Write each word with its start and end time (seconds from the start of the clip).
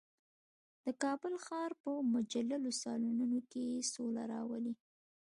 د 0.85 0.87
کابل 1.03 1.33
ښار 1.45 1.71
په 1.81 1.91
مجللو 2.13 2.71
سالونونو 2.83 3.39
کې 3.51 3.87
سوله 3.93 4.23
راولي. 4.33 4.73